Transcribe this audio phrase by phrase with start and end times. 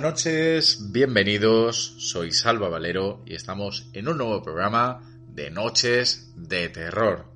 [0.00, 7.26] Noches, bienvenidos, soy Salva Valero y estamos en un nuevo programa de Noches de Terror.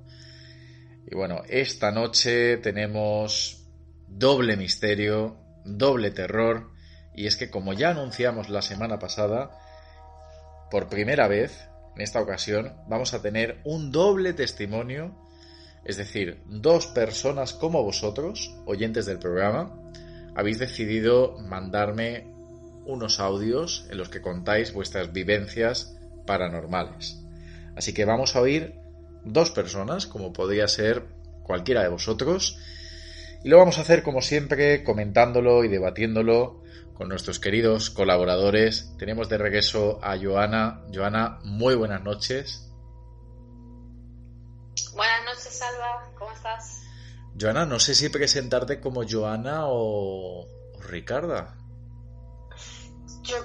[1.05, 3.67] Y bueno, esta noche tenemos
[4.07, 6.71] doble misterio, doble terror,
[7.13, 9.51] y es que como ya anunciamos la semana pasada,
[10.71, 15.13] por primera vez, en esta ocasión, vamos a tener un doble testimonio,
[15.83, 19.77] es decir, dos personas como vosotros, oyentes del programa,
[20.35, 22.27] habéis decidido mandarme
[22.85, 27.19] unos audios en los que contáis vuestras vivencias paranormales.
[27.75, 28.75] Así que vamos a oír
[29.23, 31.05] dos personas, como podría ser
[31.43, 32.59] cualquiera de vosotros,
[33.43, 36.61] y lo vamos a hacer como siempre comentándolo y debatiéndolo
[36.93, 38.93] con nuestros queridos colaboradores.
[38.97, 40.81] Tenemos de regreso a Joana.
[40.93, 42.69] Joana, muy buenas noches.
[44.95, 46.09] Buenas noches, Salva.
[46.17, 46.82] ¿Cómo estás?
[47.39, 51.55] Joana, no sé si presentarte como Joana o, o Ricarda.
[53.23, 53.37] Yo,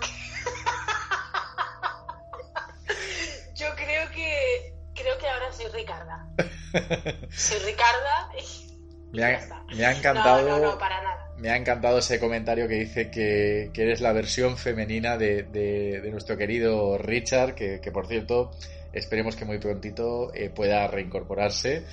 [3.54, 6.28] Yo creo que creo que ahora soy Ricarda.
[7.31, 8.69] soy Ricarda y
[9.12, 10.78] me ha, me ha encantado.
[10.78, 11.34] para nada.
[11.38, 16.98] Me ha encantado ese comentario que dice que, eres la versión femenina de, nuestro querido
[16.98, 18.50] Richard, que, por cierto,
[18.93, 21.84] esperemos que muy prontito eh, pueda reincorporarse.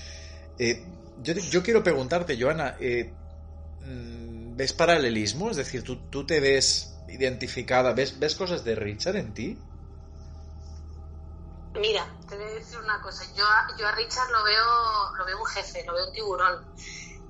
[0.57, 0.83] Eh,
[1.21, 3.13] yo, quiero preguntarte, Joana, eh,
[3.81, 5.51] mm, ¿ves paralelismo?
[5.51, 7.93] Es decir, ¿tú, tú te ves identificada.
[7.93, 9.57] ¿Ves, ¿Ves cosas de Richard en ti?
[11.75, 13.23] Mira, te voy a decir una cosa.
[13.35, 16.65] Yo a, yo a Richard lo veo, lo veo un jefe, lo veo un tiburón.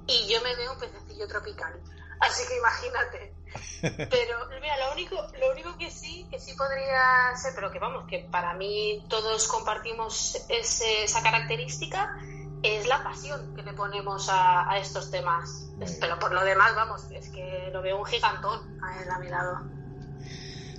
[0.08, 1.74] Y yo me veo un pececillo tropical.
[2.20, 3.36] Así que imagínate.
[4.10, 8.06] Pero mira, lo único, lo único que sí, que sí podría ser, pero que vamos,
[8.08, 12.18] que para mí todos compartimos esa característica,
[12.66, 15.68] es la pasión que le ponemos a, estos temas.
[16.00, 19.30] pero por lo demás, vamos, es que lo veo un gigantón a él a mi
[19.30, 19.62] lado.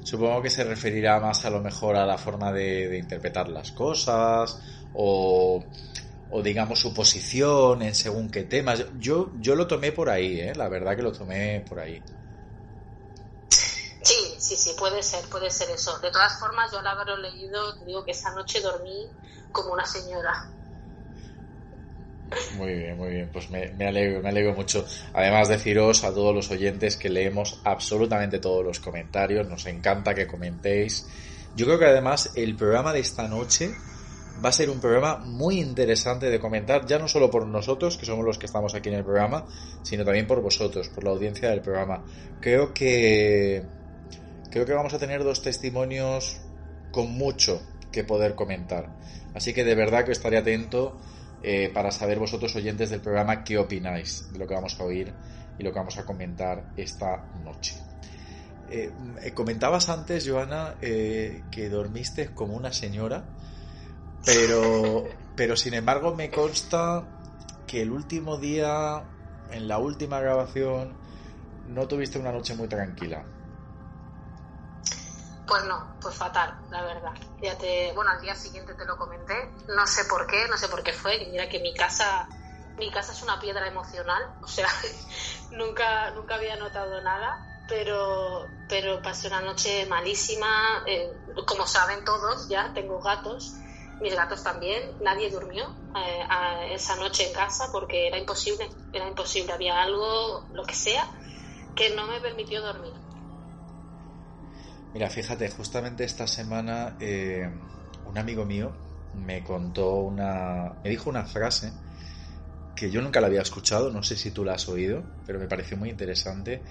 [0.02, 4.60] Supongo que se referirá más a lo mejor a la forma de, interpretar las cosas
[4.94, 5.64] o,
[6.42, 8.84] digamos su posición en según qué temas.
[8.98, 10.54] Yo, yo lo tomé por ahí, ¿eh?
[10.54, 12.02] la verdad que lo tomé por ahí.
[13.48, 15.98] Sí, sí, sí, puede ser, puede ser eso.
[15.98, 19.08] De todas formas, yo al haberlo leído, te digo que esa noche dormí
[19.50, 20.55] como una señora.
[22.56, 24.84] Muy bien, muy bien, pues me, alegro, me alegro mucho.
[25.12, 30.26] Además deciros a todos los oyentes que leemos absolutamente todos los comentarios, nos encanta que
[30.26, 31.06] comentéis.
[31.54, 33.70] Yo creo que además el programa de esta noche
[34.44, 38.06] va a ser un programa muy interesante de comentar, ya no solo por nosotros, que
[38.06, 39.46] somos los que estamos aquí en el programa,
[39.82, 42.04] sino también por vosotros, por la audiencia del programa.
[42.40, 43.62] Creo que
[44.50, 46.38] creo que vamos a tener dos testimonios
[46.90, 47.62] con mucho
[47.92, 48.90] que poder comentar.
[49.34, 50.98] Así que de verdad que estaré atento
[51.42, 55.12] eh, para saber vosotros oyentes del programa qué opináis de lo que vamos a oír
[55.58, 57.74] y lo que vamos a comentar esta noche.
[58.68, 58.92] Eh,
[59.22, 63.24] eh, comentabas antes, Joana, que dormiste como una señora,
[64.24, 65.04] pero,
[65.36, 67.06] pero sin embargo me consta
[67.66, 69.04] que el último día,
[69.50, 70.94] en la última grabación,
[71.68, 73.24] no tuviste una noche muy tranquila.
[75.46, 77.12] Pues no, pues fatal, la verdad.
[77.40, 79.54] Ya te, bueno, al día siguiente te lo comenté.
[79.68, 81.18] No sé por qué, no sé por qué fue.
[81.30, 82.28] Mira que mi casa,
[82.76, 84.22] mi casa es una piedra emocional.
[84.42, 84.68] O sea,
[85.50, 87.32] nunca, nunca había notado nada.
[87.66, 90.82] pero, pero pasé una noche malísima.
[90.86, 91.10] eh,
[91.46, 93.60] como saben todos, ya tengo gatos,
[94.00, 94.82] mis gatos también.
[95.00, 95.64] Nadie durmió
[95.94, 96.26] eh,
[96.74, 99.52] esa noche en casa porque era imposible, era imposible.
[99.52, 101.04] Había algo, lo que sea,
[101.74, 102.94] que no me permitió dormir.
[104.96, 107.46] Mira, fíjate, justamente esta semana eh,
[108.06, 108.72] un amigo mío
[109.12, 110.72] me contó una...
[110.82, 111.70] me dijo una frase
[112.74, 115.48] que yo nunca la había escuchado, no sé si tú la has oído, pero me
[115.48, 116.62] pareció muy interesante,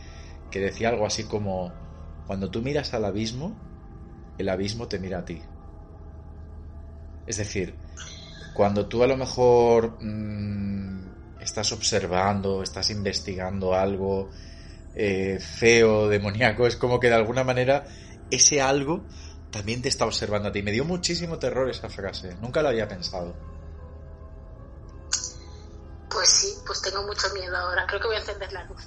[0.50, 1.72] que decía algo así como,
[2.26, 3.56] cuando tú miras al abismo,
[4.40, 5.44] el abismo te mira a ti.
[7.28, 7.76] Es decir,
[8.56, 14.32] cuando tú a lo mejor mm, estás observando, estás investigando algo
[14.96, 17.86] eh, feo, demoníaco, es como que de alguna manera
[18.30, 19.06] ese algo
[19.52, 20.62] también te está observando a ti.
[20.62, 23.36] Me dio muchísimo terror esa frase, nunca lo había pensado.
[26.10, 27.86] Pues sí, pues tengo mucho miedo ahora.
[27.88, 28.82] Creo que voy a encender la luz.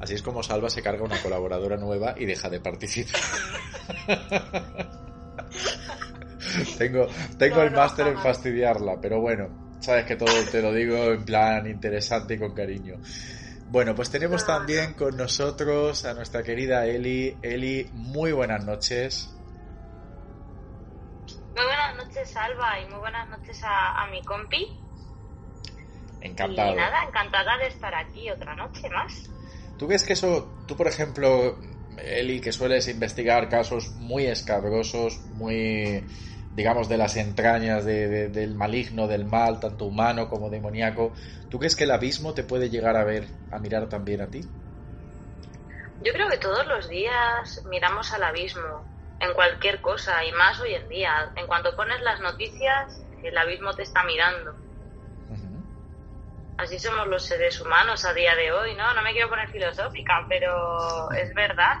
[0.00, 3.20] Así es como Salva se carga una colaboradora nueva y deja de participar.
[6.78, 7.06] tengo
[7.36, 10.96] tengo No, el no, máster en fastidiarla, pero bueno, sabes que todo te lo digo
[10.96, 13.00] en plan interesante y con cariño.
[13.70, 17.36] Bueno, pues tenemos también con nosotros a nuestra querida Eli.
[17.42, 19.34] Eli, muy buenas noches.
[21.54, 24.80] Muy buenas noches, Alba, y muy buenas noches a, a mi compi.
[26.22, 26.72] Encantado.
[26.72, 29.30] Y nada, encantada de estar aquí otra noche más.
[29.78, 31.58] ¿Tú ves que eso, tú por ejemplo,
[31.98, 36.04] Eli, que sueles investigar casos muy escabrosos, muy,
[36.58, 41.14] digamos, de las entrañas de- de- del maligno, del mal, tanto humano como demoníaco,
[41.48, 44.42] ¿tú crees que el abismo te puede llegar a ver, a mirar también a ti?
[46.00, 48.88] Yo creo que todos los días miramos al abismo,
[49.20, 51.12] en cualquier cosa, y más hoy en día.
[51.36, 54.56] En cuanto pones las noticias, el abismo te está mirando.
[56.58, 58.92] Así somos los seres humanos a día de hoy, ¿no?
[58.92, 61.74] No me quiero poner filosófica, pero es verdad.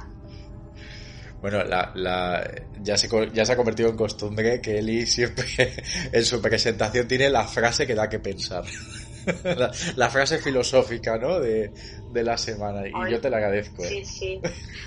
[1.40, 2.50] Bueno, la, la-
[2.80, 5.44] ya, se, co- ya se ha convertido en costumbre que Eli siempre
[6.12, 8.64] en su presentación tiene la frase que da que pensar.
[9.44, 11.38] la, la frase filosófica, ¿no?
[11.38, 11.70] De,
[12.12, 12.88] de la semana.
[12.88, 13.84] Y Ay, yo te la agradezco.
[13.84, 13.88] ¿eh?
[13.88, 14.40] Sí, sí.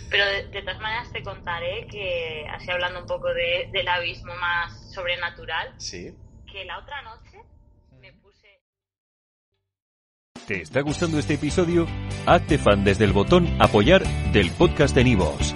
[0.09, 4.33] Pero de, de todas maneras te contaré que, así hablando un poco de- del abismo
[4.35, 6.13] más sobrenatural, Sí.
[6.51, 7.37] que la otra noche
[8.01, 8.47] me puse...
[10.47, 11.87] ¿Te está gustando este episodio?
[12.25, 14.03] Hazte fan desde el botón Apoyar
[14.33, 15.55] del podcast de Nivos.